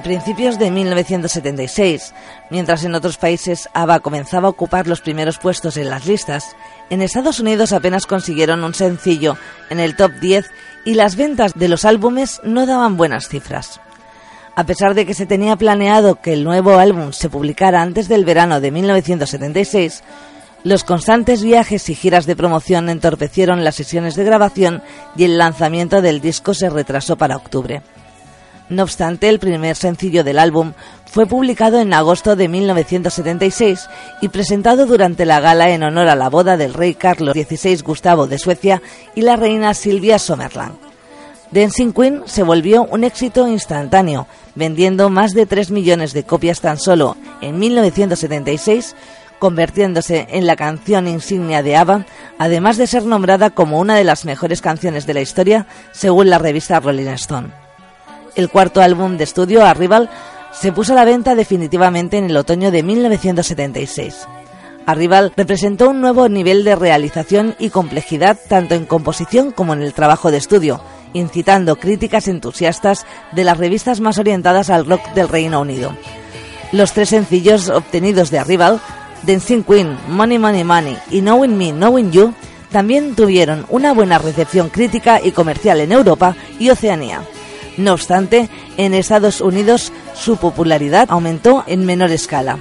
A 0.00 0.02
principios 0.02 0.58
de 0.58 0.70
1976, 0.70 2.14
mientras 2.48 2.84
en 2.84 2.94
otros 2.94 3.18
países 3.18 3.68
ABBA 3.74 4.00
comenzaba 4.00 4.46
a 4.46 4.50
ocupar 4.50 4.86
los 4.86 5.02
primeros 5.02 5.36
puestos 5.36 5.76
en 5.76 5.90
las 5.90 6.06
listas, 6.06 6.56
en 6.88 7.02
Estados 7.02 7.38
Unidos 7.38 7.74
apenas 7.74 8.06
consiguieron 8.06 8.64
un 8.64 8.72
sencillo 8.72 9.36
en 9.68 9.78
el 9.78 9.96
top 9.96 10.12
10 10.12 10.46
y 10.86 10.94
las 10.94 11.16
ventas 11.16 11.52
de 11.54 11.68
los 11.68 11.84
álbumes 11.84 12.40
no 12.44 12.64
daban 12.64 12.96
buenas 12.96 13.28
cifras. 13.28 13.78
A 14.56 14.64
pesar 14.64 14.94
de 14.94 15.04
que 15.04 15.12
se 15.12 15.26
tenía 15.26 15.56
planeado 15.56 16.14
que 16.14 16.32
el 16.32 16.44
nuevo 16.44 16.78
álbum 16.78 17.12
se 17.12 17.28
publicara 17.28 17.82
antes 17.82 18.08
del 18.08 18.24
verano 18.24 18.62
de 18.62 18.70
1976, 18.70 20.02
los 20.64 20.82
constantes 20.82 21.42
viajes 21.42 21.90
y 21.90 21.94
giras 21.94 22.24
de 22.24 22.36
promoción 22.36 22.88
entorpecieron 22.88 23.64
las 23.64 23.74
sesiones 23.74 24.14
de 24.14 24.24
grabación 24.24 24.82
y 25.14 25.24
el 25.24 25.36
lanzamiento 25.36 26.00
del 26.00 26.22
disco 26.22 26.54
se 26.54 26.70
retrasó 26.70 27.18
para 27.18 27.36
octubre. 27.36 27.82
No 28.70 28.84
obstante, 28.84 29.28
el 29.28 29.40
primer 29.40 29.74
sencillo 29.74 30.22
del 30.22 30.38
álbum 30.38 30.74
fue 31.04 31.26
publicado 31.26 31.80
en 31.80 31.92
agosto 31.92 32.36
de 32.36 32.46
1976 32.46 33.88
y 34.20 34.28
presentado 34.28 34.86
durante 34.86 35.26
la 35.26 35.40
gala 35.40 35.70
en 35.70 35.82
honor 35.82 36.06
a 36.06 36.14
la 36.14 36.30
boda 36.30 36.56
del 36.56 36.72
rey 36.72 36.94
Carlos 36.94 37.34
XVI 37.34 37.82
Gustavo 37.82 38.28
de 38.28 38.38
Suecia 38.38 38.80
y 39.16 39.22
la 39.22 39.34
reina 39.34 39.74
Silvia 39.74 40.20
Sommerland. 40.20 40.76
Dancing 41.50 41.92
Queen 41.92 42.22
se 42.26 42.44
volvió 42.44 42.84
un 42.84 43.02
éxito 43.02 43.48
instantáneo, 43.48 44.28
vendiendo 44.54 45.10
más 45.10 45.34
de 45.34 45.46
3 45.46 45.72
millones 45.72 46.12
de 46.12 46.22
copias 46.22 46.60
tan 46.60 46.78
solo 46.78 47.16
en 47.40 47.58
1976, 47.58 48.94
convirtiéndose 49.40 50.28
en 50.30 50.46
la 50.46 50.54
canción 50.54 51.08
insignia 51.08 51.64
de 51.64 51.74
ABBA, 51.74 52.06
además 52.38 52.76
de 52.76 52.86
ser 52.86 53.04
nombrada 53.04 53.50
como 53.50 53.80
una 53.80 53.96
de 53.96 54.04
las 54.04 54.24
mejores 54.24 54.60
canciones 54.60 55.06
de 55.06 55.14
la 55.14 55.22
historia 55.22 55.66
según 55.90 56.30
la 56.30 56.38
revista 56.38 56.78
Rolling 56.78 57.08
Stone. 57.08 57.69
El 58.34 58.48
cuarto 58.48 58.80
álbum 58.80 59.16
de 59.16 59.24
estudio, 59.24 59.64
Arrival, 59.64 60.10
se 60.52 60.72
puso 60.72 60.92
a 60.92 60.96
la 60.96 61.04
venta 61.04 61.34
definitivamente 61.34 62.18
en 62.18 62.24
el 62.24 62.36
otoño 62.36 62.70
de 62.70 62.82
1976. 62.82 64.26
Arrival 64.86 65.32
representó 65.36 65.90
un 65.90 66.00
nuevo 66.00 66.28
nivel 66.28 66.64
de 66.64 66.74
realización 66.74 67.54
y 67.58 67.70
complejidad 67.70 68.38
tanto 68.48 68.74
en 68.74 68.86
composición 68.86 69.52
como 69.52 69.72
en 69.72 69.82
el 69.82 69.94
trabajo 69.94 70.30
de 70.30 70.38
estudio, 70.38 70.80
incitando 71.12 71.76
críticas 71.76 72.28
entusiastas 72.28 73.06
de 73.32 73.44
las 73.44 73.58
revistas 73.58 74.00
más 74.00 74.18
orientadas 74.18 74.70
al 74.70 74.86
rock 74.86 75.12
del 75.14 75.28
Reino 75.28 75.60
Unido. 75.60 75.94
Los 76.72 76.92
tres 76.92 77.10
sencillos 77.10 77.68
obtenidos 77.68 78.30
de 78.30 78.38
Arrival, 78.38 78.80
Dancing 79.22 79.62
Queen, 79.62 79.96
Money 80.08 80.38
Money 80.38 80.64
Money 80.64 80.96
y 81.10 81.20
Knowing 81.20 81.56
Me, 81.56 81.72
Knowing 81.72 82.10
You, 82.10 82.34
también 82.70 83.14
tuvieron 83.14 83.66
una 83.68 83.92
buena 83.92 84.18
recepción 84.18 84.68
crítica 84.68 85.20
y 85.22 85.32
comercial 85.32 85.80
en 85.80 85.92
Europa 85.92 86.36
y 86.58 86.70
Oceanía. 86.70 87.22
No 87.80 87.94
obstante, 87.94 88.50
en 88.76 88.92
Estados 88.92 89.40
Unidos 89.40 89.90
su 90.14 90.36
popularidad 90.36 91.06
aumentó 91.10 91.64
en 91.66 91.86
menor 91.86 92.10
escala. 92.10 92.58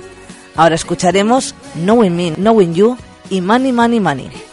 Ahora 0.56 0.76
escucharemos 0.76 1.56
Knowing 1.74 2.16
Me, 2.16 2.32
Knowing 2.36 2.74
You 2.74 2.98
y 3.30 3.42
Money 3.42 3.74
Money 3.74 4.00
Money. 4.00 4.49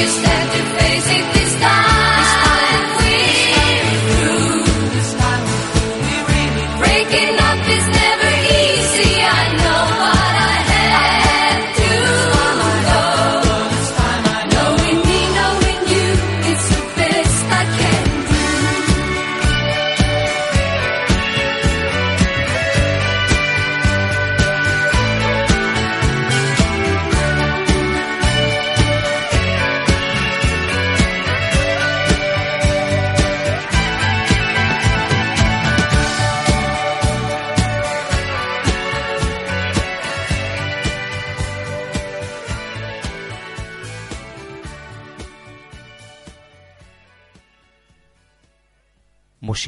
just 0.00 0.22
that. 0.22 0.39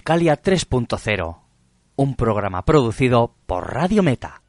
Musicalia 0.03 0.35
3.0, 0.35 1.37
un 1.95 2.17
programa 2.17 2.65
producido 2.65 3.37
por 3.47 3.73
Radio 3.73 4.03
Meta. 4.03 4.42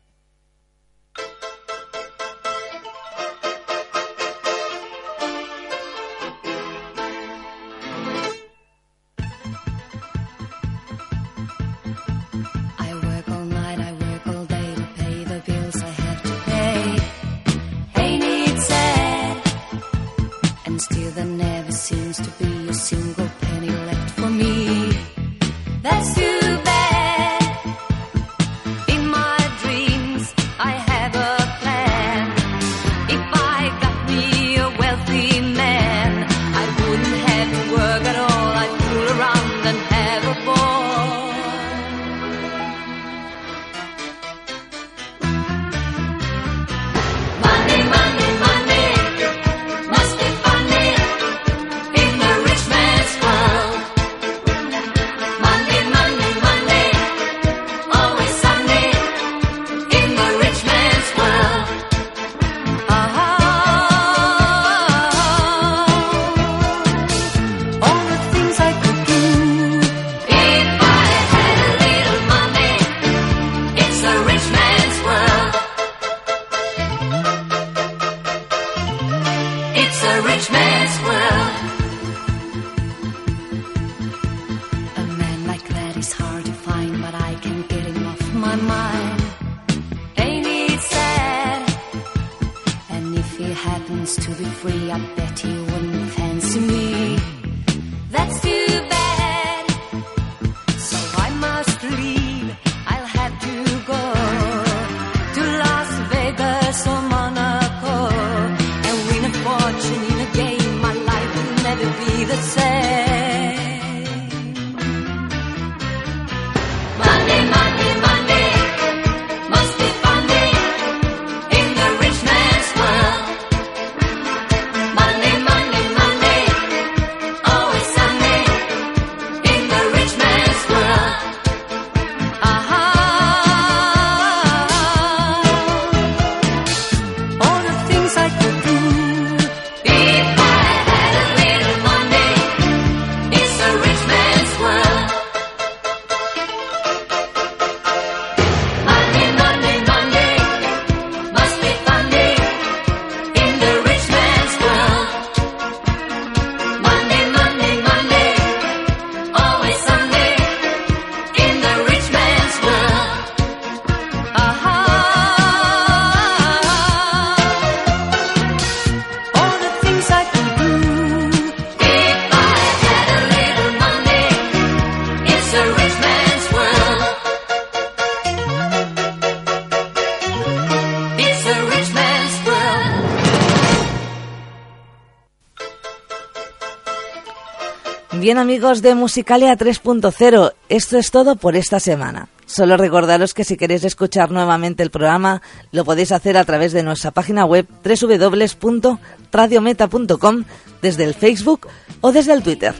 bien 188.33 188.41
amigos 188.41 188.81
de 188.81 188.95
Musicalia 188.95 189.55
3.0, 189.55 190.53
esto 190.67 190.97
es 190.97 191.11
todo 191.11 191.35
por 191.35 191.55
esta 191.55 191.79
semana. 191.79 192.29
Solo 192.47 192.77
recordaros 192.77 193.35
que 193.35 193.43
si 193.43 193.57
queréis 193.57 193.83
escuchar 193.83 194.31
nuevamente 194.31 194.81
el 194.81 194.89
programa, 194.89 195.43
lo 195.71 195.85
podéis 195.85 196.11
hacer 196.11 196.35
a 196.37 196.43
través 196.43 196.73
de 196.73 196.81
nuestra 196.81 197.11
página 197.11 197.45
web 197.45 197.67
www.radiometa.com, 197.83 200.45
desde 200.81 201.03
el 201.03 201.13
Facebook 201.13 201.67
o 202.01 202.11
desde 202.11 202.33
el 202.33 202.41
Twitter. 202.41 202.73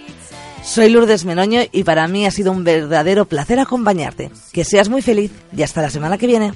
Soy 0.63 0.89
Lourdes 0.89 1.23
Menoño 1.23 1.61
y 1.71 1.83
para 1.83 2.07
mí 2.07 2.25
ha 2.25 2.31
sido 2.31 2.51
un 2.51 2.63
verdadero 2.63 3.25
placer 3.25 3.59
acompañarte. 3.59 4.31
Que 4.53 4.65
seas 4.65 4.89
muy 4.89 5.03
feliz 5.03 5.31
y 5.55 5.61
hasta 5.61 5.83
la 5.83 5.91
semana 5.91 6.17
que 6.17 6.25
viene. 6.25 6.55